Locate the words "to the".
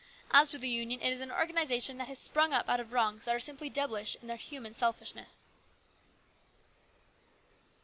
0.49-0.67